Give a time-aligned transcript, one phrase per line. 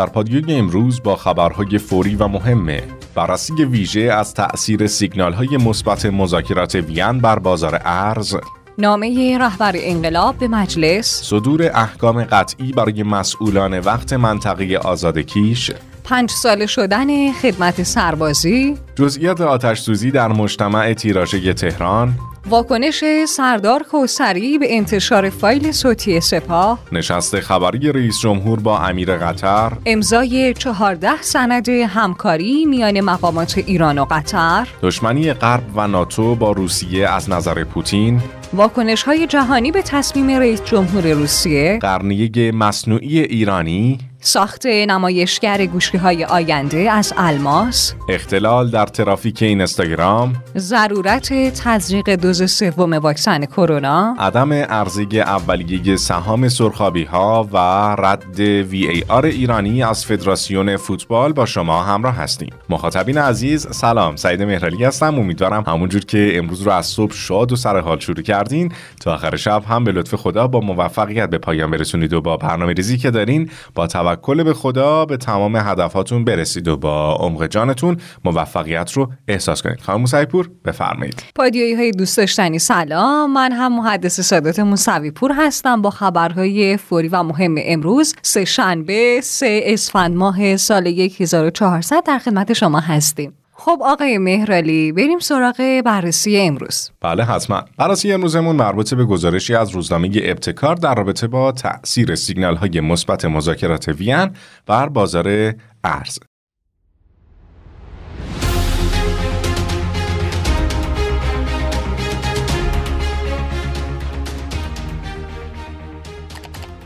[0.00, 2.82] در پادیوی امروز با خبرهای فوری و مهمه.
[3.14, 8.36] بررسی ویژه از تأثیر سیگنال های مثبت مذاکرات وین بر بازار ارز.
[8.78, 11.22] نامه رهبر انقلاب به مجلس.
[11.22, 15.70] صدور احکام قطعی برای مسئولان وقت منطقه آزاد کیش.
[16.04, 18.76] پنج ساله شدن خدمت سربازی.
[18.96, 22.14] جزئیات آتش سوزی در مجتمع تیراژه تهران.
[22.48, 26.78] واکنش سردار کوسری به انتشار فایل صوتی سپاه.
[26.92, 29.72] نشست خبری رئیس جمهور با امیر قطر.
[29.86, 34.68] امضای چهارده سند همکاری میان مقامات ایران و قطر.
[34.82, 38.20] دشمنی غرب و ناتو با روسیه از نظر پوتین.
[38.52, 41.78] واکنش های جهانی به تصمیم رئیس جمهور روسیه.
[41.82, 44.09] قرنیه مصنوعی ایرانی.
[44.22, 50.34] ساخت نمایشگر گوشی های آینده از الماس اختلال در ترافیک اینستاگرام.
[50.56, 54.16] ضرورت تزریق دوز سوم واکسن کرونا.
[54.18, 57.56] عدم ارزی اولیه سهام سرخابی ها و
[57.98, 62.50] رد وی ای آر ایرانی از فدراسیون فوتبال با شما همراه هستیم.
[62.68, 64.16] مخاطبین عزیز سلام.
[64.16, 65.18] سعید مهرالی هستم.
[65.18, 69.36] امیدوارم همونجور که امروز رو از صبح شاد و سر حال شروع کردین تا آخر
[69.36, 73.10] شب هم به لطف خدا با موفقیت به پایان برسونید و با برنامه ریزی که
[73.10, 79.10] دارین با توکل به خدا به تمام هدفاتون برسید و با عمق جانتون موفقیت رو
[79.28, 79.80] احساس کنید.
[79.80, 81.22] خانم موسوی پور بفرمایید.
[81.34, 83.32] پادیایی های دوست داشتنی سلام.
[83.32, 88.14] من هم محدث سادات موسوی پور هستم با خبرهای فوری و مهم امروز.
[88.22, 93.39] سه شنبه سه اسفند ماه سال 1400 در خدمت شما هستیم.
[93.62, 96.90] خب آقای مهرالی بریم سراغ بررسی امروز.
[97.00, 97.64] بله حتما.
[97.76, 103.24] بررسی امروزمون مربوط به گزارشی از روزنامه ابتکار در رابطه با تاثیر سیگنال های مثبت
[103.24, 104.30] مذاکرات وین
[104.66, 106.18] بر بازار ارز.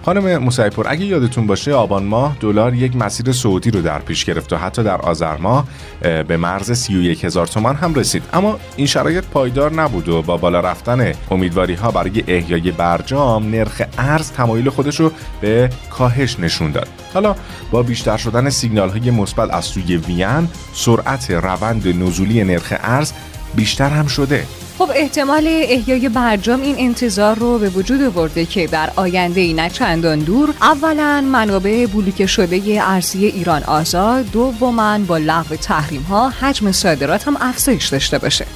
[0.05, 4.53] خانم موسیپور اگه یادتون باشه آبان ماه دلار یک مسیر صعودی رو در پیش گرفت
[4.53, 5.67] و حتی در آذر ماه
[6.01, 8.23] به مرز 31 هزار تومان هم رسید.
[8.33, 13.83] اما این شرایط پایدار نبود و با بالا رفتن امیدواری ها برای احیای برجام نرخ
[13.99, 16.89] ارز تمایل خودش رو به کاهش نشون داد.
[17.15, 17.37] حالا
[17.71, 23.13] با بیشتر شدن سیگنال های مثبت از سوی وین سرعت روند نزولی نرخ ارز
[23.55, 24.47] بیشتر هم شده.
[24.79, 29.71] خب احتمال احیای برجام این انتظار رو به وجود آورده که در آینده ای نه
[29.71, 36.73] چندان دور اولا منابع بلوکه شده ارزی ایران آزاد دوما با لغو تحریم ها حجم
[36.73, 38.47] صادرات هم افزایش داشته باشه.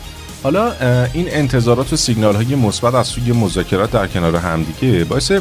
[0.42, 0.72] حالا
[1.12, 5.32] این انتظارات و سیگنال های مثبت از سوی مذاکرات در کنار همدیگه باعث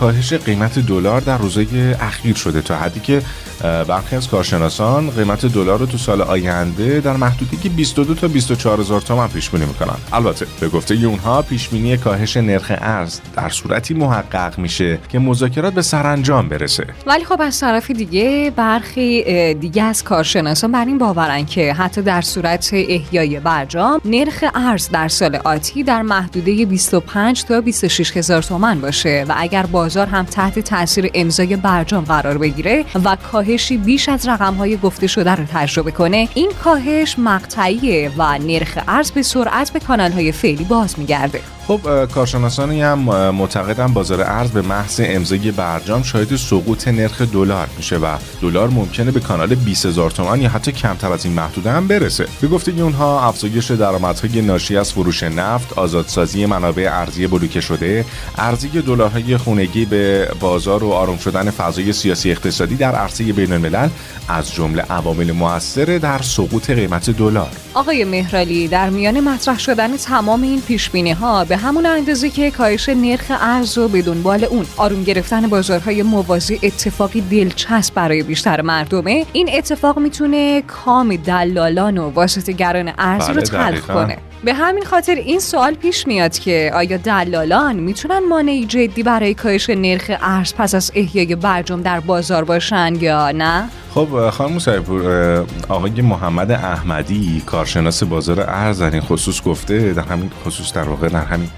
[0.00, 3.22] کاهش قیمت دلار در روزهای اخیر شده تا حدی که
[3.60, 9.00] برخی از کارشناسان قیمت دلار رو تو سال آینده در محدوده 22 تا 24 هزار
[9.00, 9.96] تومان پیش بینی می‌کنن.
[10.12, 15.74] البته به گفته اونها پیش بینی کاهش نرخ ارز در صورتی محقق میشه که مذاکرات
[15.74, 16.86] به سرانجام برسه.
[17.06, 22.20] ولی خب از طرف دیگه برخی دیگه از کارشناسان بر این باورن که حتی در
[22.20, 28.80] صورت احیای برجام نرخ ارز در سال آتی در محدوده 25 تا 26 هزار تومان
[28.80, 34.28] باشه و اگر بازار هم تحت تاثیر امضای برجام قرار بگیره و کاهشی بیش از
[34.28, 39.80] رقمهای گفته شده رو تجربه کنه این کاهش مقطعیه و نرخ ارز به سرعت به
[39.80, 41.40] کانالهای فعلی باز میگرده.
[41.70, 42.98] خب کارشناسانی هم
[43.30, 49.10] معتقدن بازار ارز به محض امضای برجام شاهد سقوط نرخ دلار میشه و دلار ممکنه
[49.10, 52.26] به کانال 20 هزار تومان یا حتی کمتر از این محدوده هم برسه.
[52.40, 58.04] به گفته اونها افزایش درآمدهای ناشی از فروش نفت آزادسازی منابع ارزی بلوکه شده
[58.38, 63.88] ارزی دلارهای خونگی به بازار و آرام شدن فضای سیاسی اقتصادی در عرصه بین الملل
[64.28, 67.50] از جمله عوامل موثر در سقوط قیمت دلار.
[67.74, 72.88] آقای مهرالی در میان مطرح شدن تمام این پیش ها به همون اندازه که کاهش
[72.88, 74.66] نرخ ارز و به دنبال اون.
[74.76, 79.26] آروم گرفتن بازارهای موازی اتفاقی دلچسب برای بیشتر مردمه.
[79.32, 83.94] این اتفاق می‌تونه کام دلالان و واسطه‌گران ارز رو بله، تلخ دقیقاً.
[83.94, 84.18] کنه.
[84.44, 89.70] به همین خاطر این سوال پیش میاد که آیا دلالان می‌تونن مانعی جدی برای کاهش
[89.70, 95.90] نرخ ارز پس از احیای برجام در بازار باشن یا نه؟ خب خانم موسیپور آقای
[95.90, 101.24] محمد احمدی کارشناس بازار ارز در این خصوص گفته در همین خصوص در واقع در
[101.24, 101.48] همین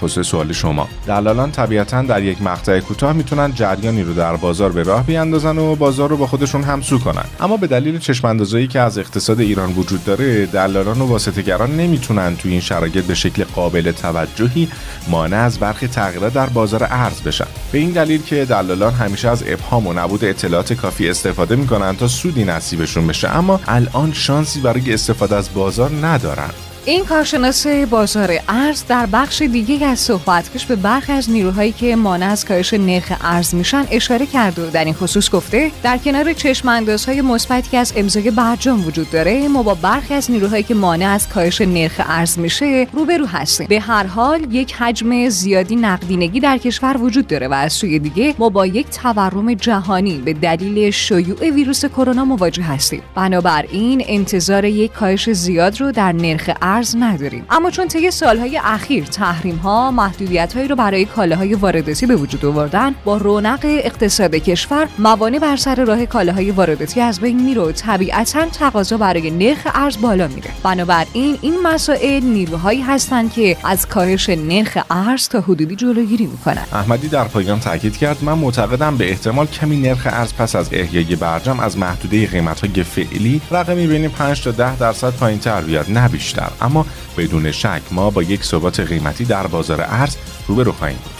[0.00, 0.88] خصوص سوال شما.
[1.06, 5.74] دلالان طبیعتا در یک مقطع کوتاه می‌تونن جریانی رو در بازار به راه بیاندازن و
[5.74, 7.24] بازار رو با خودشون همسو کنن.
[7.40, 12.50] اما به دلیل چشم که از اقتصاد ایران وجود داره دلالان و واسطه‌گران نمی‌تونن توی
[12.50, 14.68] این شرایط به شکل قابل توجهی
[15.08, 17.46] مانع از برخی تغییرات در بازار ارز بشن.
[17.72, 22.08] به این دلیل که دلالان همیشه از ابهام و نبود اطلاعات کافی استفاده می‌کنن تا
[22.08, 23.36] سودی نصیبشون بشه.
[23.36, 26.50] اما الان شانسی برای استفاده از بازار ندارن.
[26.88, 32.26] این کارشناس بازار ارز در بخش دیگه از صحبتش به برخی از نیروهایی که مانع
[32.26, 36.68] از کاهش نرخ ارز میشن اشاره کرده و در این خصوص گفته در کنار چشم
[36.68, 41.08] اندازهای مثبتی که از امضای برجام وجود داره ما با برخی از نیروهایی که مانع
[41.08, 43.66] از کاهش نرخ ارز میشه روبرو هستیم.
[43.66, 48.34] به هر حال یک حجم زیادی نقدینگی در کشور وجود داره و از سوی دیگه
[48.38, 53.02] ما با یک تورم جهانی به دلیل شیوع ویروس کرونا مواجه هستیم.
[53.14, 57.46] بنابراین انتظار یک کاهش زیاد رو در نرخ ارز نداریم.
[57.50, 62.44] اما چون طی سالهای اخیر تحریم ها محدودیت هایی رو برای کالاهای وارداتی به وجود
[62.44, 67.72] آوردن با رونق اقتصاد کشور موانع بر سر راه کالاهای وارداتی از بین میره و
[67.72, 70.50] طبیعتا تقاضا برای نرخ ارز بالا میره.
[70.62, 77.08] بنابراین این مسائل نیروهایی هستند که از کاهش نرخ ارز تا حدودی جلوگیری می‌کنن احمدی
[77.08, 81.60] در پایان تاکید کرد من معتقدم به احتمال کمی نرخ ارز پس از احیای برجام
[81.60, 86.08] از محدوده قیمت های فعلی رقمی بین 5 تا 10 درصد پایین تر بیاد نه
[86.08, 86.48] بیشتر.
[86.66, 86.86] اما
[87.16, 90.16] بدون شک ما با یک ثبات قیمتی در بازار ارز
[90.48, 91.12] روبرو خواهیم بود.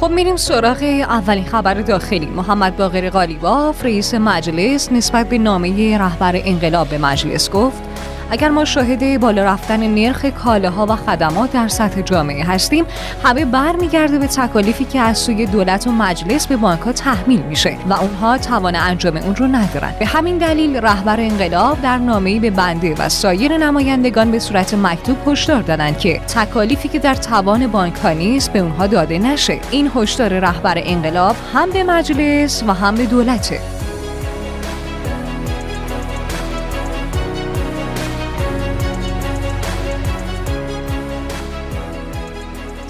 [0.00, 2.26] خب میریم سراغ اولین خبر داخلی.
[2.26, 7.89] محمد باقر قالیباف رئیس مجلس نسبت به نامه رهبر انقلاب به مجلس گفت
[8.30, 12.84] اگر ما شاهد بالا رفتن نرخ کالاها و خدمات در سطح جامعه هستیم
[13.24, 17.92] همه برمیگرده به تکالیفی که از سوی دولت و مجلس به بانکها تحمیل میشه و
[17.92, 19.94] اونها توان انجام اون رو ندارن.
[19.98, 25.16] به همین دلیل رهبر انقلاب در نامه‌ای به بنده و سایر نمایندگان به صورت مکتوب
[25.28, 29.58] هشدار دادند که تکالیفی که در توان بانک نیست به اونها داده نشه.
[29.70, 33.79] این هشدار رهبر انقلاب هم به مجلس و هم به دولته.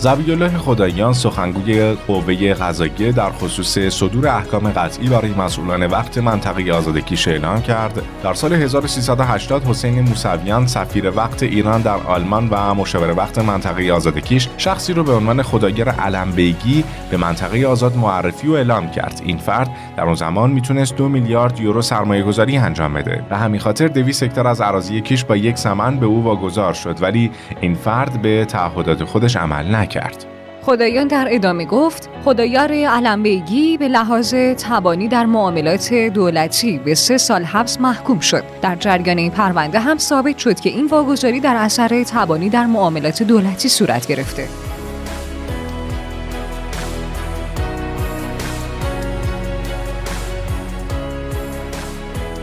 [0.01, 6.73] زبی الله خداییان سخنگوی قوه قضاییه در خصوص صدور احکام قطعی برای مسئولان وقت منطقه
[6.73, 8.03] آزادکیش اعلام کرد.
[8.23, 14.49] در سال 1380 حسین موسویان سفیر وقت ایران در آلمان و مشاور وقت منطقه آزادکیش
[14.57, 19.23] شخصی رو به عنوان خداگر علمبیگی به منطقه آزاد معرفی و اعلام کرد.
[19.25, 23.25] این فرد در اون زمان می‌تونست دو میلیارد یورو سرمایه گذاری انجام بده.
[23.29, 27.03] به همین خاطر دوی هکتار از اراضی کیش با یک سمن به او واگذار شد
[27.03, 27.31] ولی
[27.61, 29.90] این فرد به تعهدات خودش عمل نکرد.
[29.91, 30.27] کرد.
[30.63, 37.45] خدایان در ادامه گفت خدایار علمبیگی به لحاظ تبانی در معاملات دولتی به سه سال
[37.45, 42.05] حبس محکوم شد در جریان این پرونده هم ثابت شد که این واگذاری در اثر
[42.05, 44.49] تبانی در معاملات دولتی صورت گرفته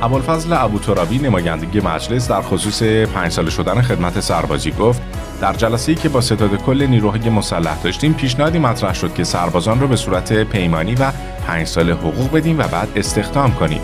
[0.01, 5.01] ابوالفضل ابوترابی نمایندگی مجلس در خصوص پنج ساله شدن خدمت سربازی گفت
[5.41, 9.87] در جلسه‌ای که با ستاد کل نیروهای مسلح داشتیم پیشنهادی مطرح شد که سربازان را
[9.87, 11.11] به صورت پیمانی و
[11.47, 13.81] پنج سال حقوق بدیم و بعد استخدام کنیم.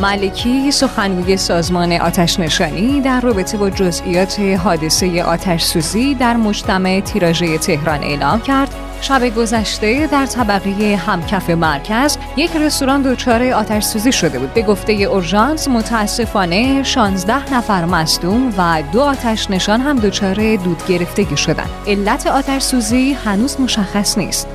[0.00, 7.58] ملکی سخنگوی سازمان آتش نشانی در رابطه با جزئیات حادثه آتش سوزی در مجتمع تیراژه
[7.58, 8.83] تهران اعلام کرد.
[9.00, 14.54] شب گذشته در طبقه همکف مرکز یک رستوران دچار آتش سوزی شده بود.
[14.54, 21.36] به گفته اورژانس متاسفانه 16 نفر مصدوم و دو آتش نشان هم دچار دود گرفتگی
[21.36, 21.70] شدند.
[21.86, 24.53] علت آتش سوزی هنوز مشخص نیست.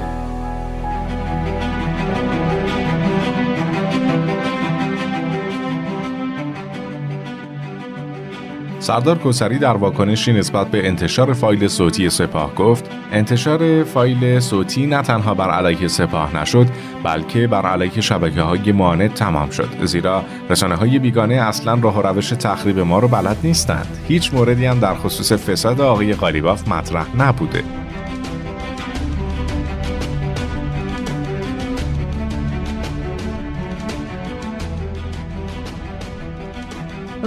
[8.89, 15.01] سردار کوسری در واکنشی نسبت به انتشار فایل صوتی سپاه گفت انتشار فایل صوتی نه
[15.01, 16.67] تنها بر علیه سپاه نشد
[17.03, 19.69] بلکه بر علیه شبکه های معاند تمام شد.
[19.83, 23.87] زیرا رسانه های بیگانه اصلا راه و روش تخریب ما رو بلد نیستند.
[24.07, 27.63] هیچ موردی هم در خصوص فساد آقای قالیباف مطرح نبوده.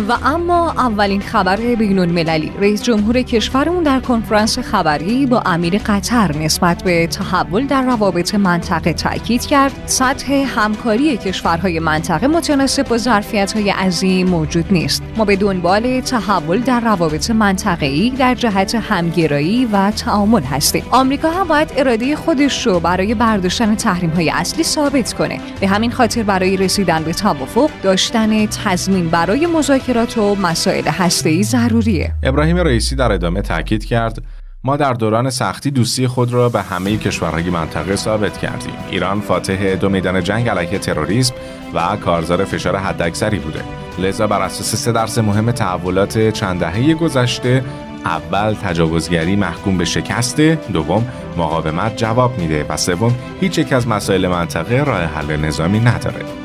[0.08, 6.36] و اما اولین خبر بین المللی رئیس جمهور کشورمون در کنفرانس خبری با امیر قطر
[6.36, 9.72] نسبت به تحول در روابط منطقه تاکید کرد.
[9.86, 15.02] سطح همکاری کشورهای منطقه متناسب با ظرفیت‌های عظیم موجود نیست.
[15.16, 20.84] ما به دنبال تحول در روابط منطقه‌ای در جهت همگرایی و تعامل هستیم.
[20.90, 25.40] آمریکا هم باید اراده خودش رو برای برداشتن تحریم‌های اصلی ثابت کنه.
[25.60, 31.42] به همین خاطر برای رسیدن به توافق داشتن تضمین برای مذاکره مذاکرات و مسائل هسته‌ای
[31.42, 32.14] ضروریه.
[32.22, 34.22] ابراهیم رئیسی در ادامه تاکید کرد
[34.64, 38.74] ما در دوران سختی دوستی خود را به همه کشورهای منطقه ثابت کردیم.
[38.90, 41.34] ایران فاتح دو میدان جنگ علیه تروریسم
[41.74, 43.64] و کارزار فشار حداکثری بوده.
[43.98, 47.64] لذا بر اساس سه درس مهم تحولات چند دهه گذشته
[48.04, 51.06] اول تجاوزگری محکوم به شکسته دوم
[51.36, 56.41] مقاومت جواب میده و سوم هیچ یک از مسائل منطقه راه حل نظامی نداره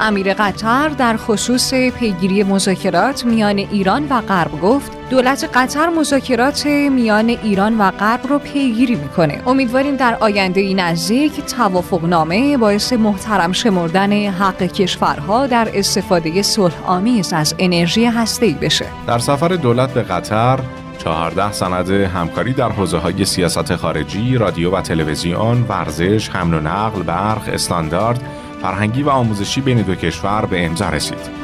[0.00, 7.28] امیر قطر در خصوص پیگیری مذاکرات میان ایران و غرب گفت دولت قطر مذاکرات میان
[7.28, 9.42] ایران و غرب رو پیگیری می‌کنه.
[9.46, 17.32] امیدواریم در آینده نزدیک توافق نامه باعث محترم شمردن حق کشورها در استفاده صلح آمیز
[17.32, 18.86] از انرژی هسته‌ای بشه.
[19.06, 20.58] در سفر دولت به قطر
[20.98, 27.02] 14 سند همکاری در حوزه های سیاست خارجی، رادیو و تلویزیون، ورزش، حمل و نقل،
[27.02, 28.20] برق، استاندارد،
[28.62, 31.39] فرهنگی و آموزشی بین دو کشور به امضا رسید.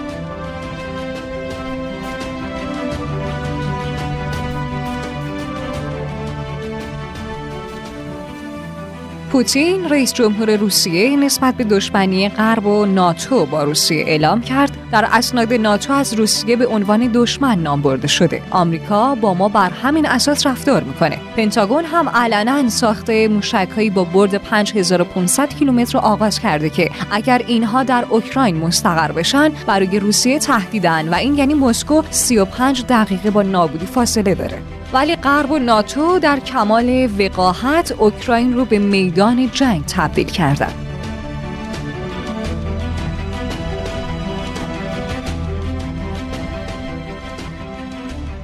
[9.37, 14.77] پوتین رئیس جمهور روسیه نسبت به دشمنی غرب و ناتو با روسیه اعلام کرد.
[14.93, 18.43] در اسناد ناتو از روسیه به عنوان دشمن نام برده شده.
[18.51, 21.19] آمریکا با ما بر همین اساس رفتار می‌کنه.
[21.37, 28.05] پنتاگون هم علنا ساخته موشکهایی با برد 5500 کیلومتر آغاز کرده که اگر اینها در
[28.11, 34.35] اوکراین مستقر بشن برای روسیه تهدیدن و این یعنی مسکو 35 دقیقه با نابودی فاصله
[34.35, 34.59] داره.
[34.97, 40.86] ولی غرب و ناتو در کمال وقاحت اوکراین رو به میدان جنگ تبدیل کردند.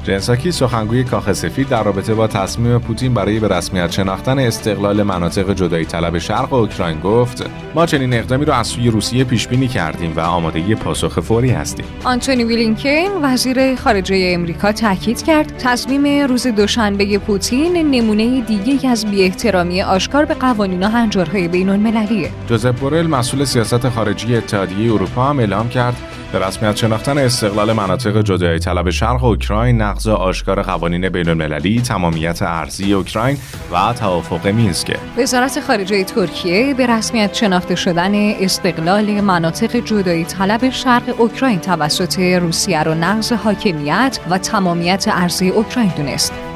[0.04, 5.54] جنساکی سخنگوی کاخ سفید در رابطه با تصمیم پوتین برای به رسمیت شناختن استقلال مناطق
[5.54, 10.12] جدایی طلب شرق اوکراین گفت ما چنین اقدامی را از سوی روسیه پیش بینی کردیم
[10.16, 11.85] و آماده پاسخ فوری هستیم.
[12.04, 19.82] آنتونی ویلینکن وزیر خارجه امریکا تاکید کرد تصمیم روز دوشنبه پوتین نمونه دیگه از بیاحترامی
[19.82, 25.38] آشکار به قوانین و هنجارهای بین المللیه جوزپ بورل مسئول سیاست خارجی اتحادیه اروپا هم
[25.38, 25.97] اعلام کرد
[26.32, 32.42] به رسمیت شناختن استقلال مناطق جدایی طلب شرق اوکراین نقض آشکار قوانین بین المللی تمامیت
[32.42, 33.36] ارزی اوکراین
[33.72, 34.96] و توافق مینسک.
[35.16, 42.82] وزارت خارجه ترکیه به رسمیت شناخته شدن استقلال مناطق جدایی طلب شرق اوکراین توسط روسیه
[42.82, 46.51] را نقض حاکمیت و تمامیت ارزی اوکراین دونست.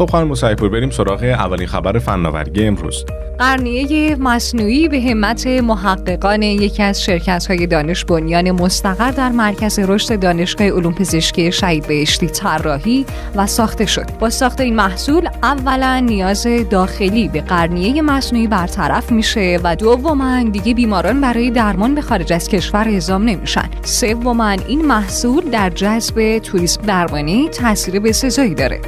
[0.00, 3.04] خب خانم مسیحپور بریم سراغ اولین خبر فناوری امروز.
[3.38, 10.20] قرنیه مصنوعی به همت محققان یکی از شرکت های دانش بنیان مستقر در مرکز رشد
[10.20, 14.06] دانشگاه علوم پزشکی شهید بهشتی طراحی و ساخته شد.
[14.18, 20.74] با ساخت این محصول اولا نیاز داخلی به قرنیه مصنوعی برطرف میشه و دوما دیگه
[20.74, 23.70] بیماران برای درمان به خارج از کشور اعزام نمیشن.
[23.82, 28.80] سوما این محصول در جذب توریسم درمانی تاثیر بسزایی داره.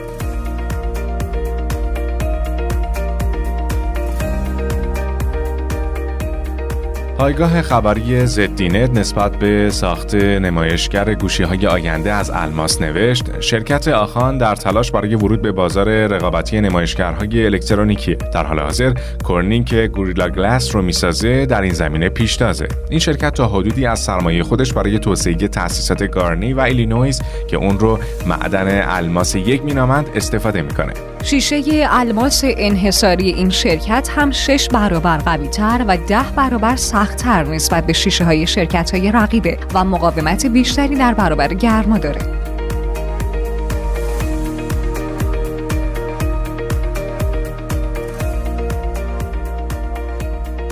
[7.23, 14.39] پایگاه خبری ZDNet نسبت به ساخت نمایشگر گوشی های آینده از الماس نوشت شرکت Akhan
[14.39, 18.15] در تلاش برای ورود به بازار رقابتی نمایشگرهای الکترونیکی.
[18.15, 23.35] در حال حاضر Corning که Gorilla Glass رو می‌سازه در این زمینه پیشتازه این شرکت
[23.35, 28.83] تا حدودی از سرمایه خودش برای توسعه تأسیسات گارنی و ایلینویز که اون رو معدن
[28.89, 31.12] الماس یک مینامند استفاده می‌کنه.
[31.25, 37.93] شیشه الماس انحصاری این شرکت هم شش برابر قویتر و ده برابر سختتر نسبت به
[37.93, 42.21] شیشه های شرکت های رقیبه و مقاومت بیشتری در برابر گرما داره.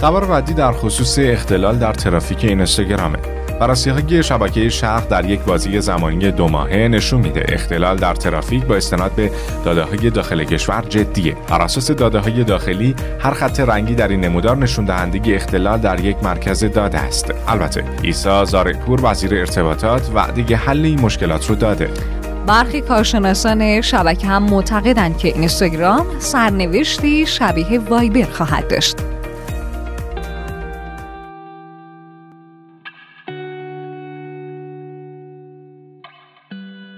[0.00, 6.30] خبر بعدی در خصوص اختلال در ترافیک اینستاگرامه بررسی شبکه شرق در یک بازی زمانی
[6.30, 9.30] دو ماهه نشون میده اختلال در ترافیک با استناد به
[9.64, 11.36] داده های داخل کشور جدیه.
[11.48, 16.00] بر اساس داده های داخلی هر خط رنگی در این نمودار نشون دهنده اختلال در
[16.00, 17.34] یک مرکز داده است.
[17.48, 21.90] البته ایسا زارپور وزیر ارتباطات وعده حل این مشکلات رو داده.
[22.46, 29.09] برخی کارشناسان شبکه هم معتقدند که اینستاگرام سرنوشتی شبیه وایبر خواهد داشت.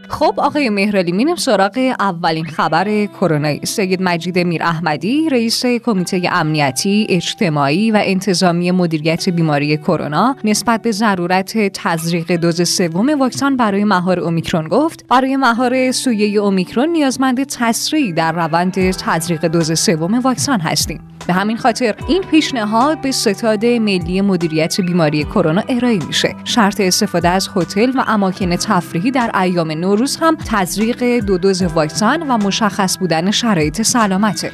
[0.09, 7.07] خب آقای مهرالی مینم سراغ اولین خبر کرونا سید مجید میر احمدی رئیس کمیته امنیتی
[7.09, 14.21] اجتماعی و انتظامی مدیریت بیماری کرونا نسبت به ضرورت تزریق دوز سوم واکسن برای مهار
[14.21, 15.05] اومیکرون گفت.
[15.09, 21.12] برای مهار سویه اومیکرون نیازمند تسریع در روند تزریق دوز سوم واکسن هستیم.
[21.27, 26.37] به همین خاطر این پیشنهاد به ستاد ملی مدیریت بیماری کرونا ارائه میشه.
[26.45, 32.23] شرط استفاده از هتل و اماکن تفریحی در ایام نوروز هم تزریق دو دوز واکسن
[32.23, 34.53] و مشخص بودن شرایط سلامته.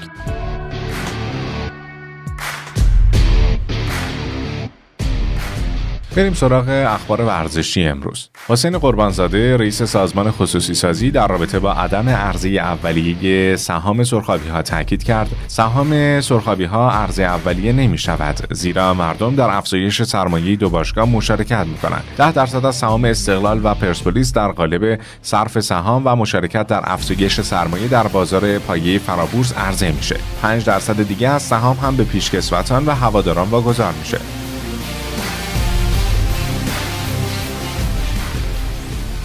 [6.19, 8.29] بریم سراغ اخبار ورزشی امروز.
[8.49, 14.63] حسین قربانزاده رئیس سازمان خصوصی سازی در رابطه با عدم عرضه اولیه سهام سرخابی ها
[14.63, 15.29] تاکید کرد.
[15.47, 21.67] سهام سرخابی ها عرضه اولیه نمی شود زیرا مردم در افزایش سرمایه دو باشگاه مشارکت
[21.67, 26.67] می کنند 10 درصد از سهام استقلال و پرسپولیس در قالب صرف سهام و مشارکت
[26.67, 30.17] در افزایش سرمایه در بازار پایه فرابورس عرضه میشه.
[30.43, 34.48] 5 درصد دیگه از سهام هم به پیشکسوتان و هواداران واگذار میشه.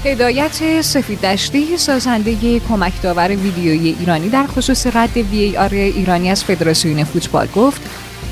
[0.05, 6.43] هدایت سفید دشتی سازنده کمک داور ویدیویی ایرانی در خصوص رد وی آر ایرانی از
[6.43, 7.81] فدراسیون فوتبال گفت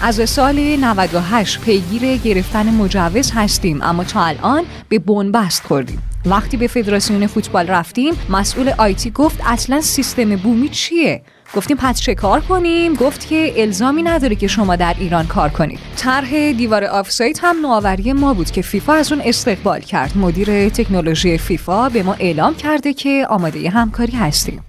[0.01, 6.01] از سال 98 پیگیر گرفتن مجوز هستیم اما تا الان به بنبست خوردیم.
[6.25, 11.21] وقتی به فدراسیون فوتبال رفتیم مسئول آیتی گفت اصلا سیستم بومی چیه؟
[11.55, 15.79] گفتیم پس چه کار کنیم؟ گفت که الزامی نداره که شما در ایران کار کنید.
[15.97, 20.17] طرح دیوار آفسایت هم نوآوری ما بود که فیفا از اون استقبال کرد.
[20.17, 24.63] مدیر تکنولوژی فیفا به ما اعلام کرده که آماده همکاری هستیم.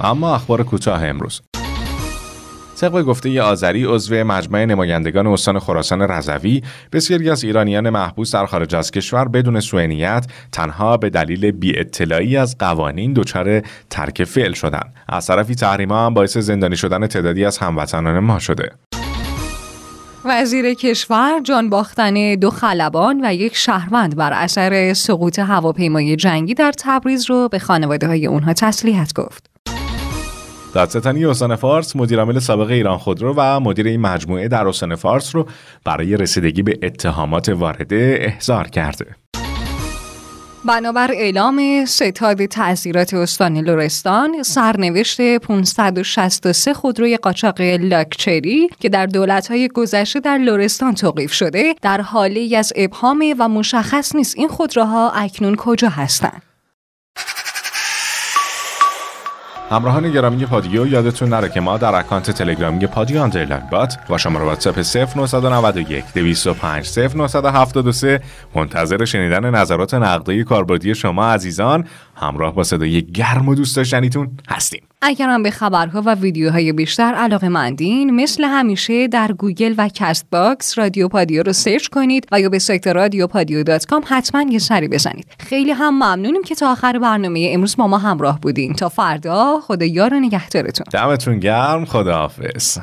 [0.00, 1.42] اما اخبار کوتاه امروز.
[2.80, 8.74] طبق گفته آذری عضو مجمع نمایندگان استان خراسان رضوی بسیاری از ایرانیان محبوس در خارج
[8.74, 14.94] از کشور بدون سوئنیت تنها به دلیل بی اطلاعی از قوانین دچار ترک فعل شدند
[15.08, 18.72] از طرفی تحریما هم باعث زندانی شدن تعدادی از هموطنان ما شده
[20.24, 26.72] وزیر کشور جان باختن دو خلبان و یک شهروند بر اثر سقوط هواپیمای جنگی در
[26.78, 29.55] تبریز رو به خانواده های اونها تسلیت گفت.
[30.76, 35.46] دادستانی استان فارس مدیرعامل سابق ایران خودرو و مدیر این مجموعه در استان فارس رو
[35.84, 39.06] برای رسیدگی به اتهامات وارده احضار کرده.
[40.64, 50.20] بنابر اعلام ستاد تعذیرات استان لرستان سرنوشت 563 خودروی قاچاق لاکچری که در دولت‌های گذشته
[50.20, 55.88] در لرستان توقیف شده در حالی از ابهام و مشخص نیست این خودروها اکنون کجا
[55.88, 56.55] هستند.
[59.70, 64.44] همراهان گرامی پادیو یادتون نره که ما در اکانت تلگرامی پادیو underline bot و شماره
[64.44, 68.20] واتساپ 0991 205 0973
[68.54, 74.82] منتظر شنیدن نظرات نقدی کاربردی شما عزیزان همراه با صدای گرم و دوست داشتنیتون هستیم.
[75.06, 80.78] اگر هم به خبرها و ویدیوهای بیشتر علاقه مندین مثل همیشه در گوگل و Castbox
[80.78, 84.58] رادیو پادیو رو search کنید و یا به سایت رادیو پادیو dot com حتما یه
[84.58, 85.26] سری بزنید.
[85.38, 88.74] خیلی هم ممنونیم که تا آخر برنامه امروز با ما همراه بودین.
[88.74, 90.86] تا فردا خدا یار و نگهدارتون.
[90.92, 91.84] دمتون گرم.
[91.84, 92.78] خداحافظ.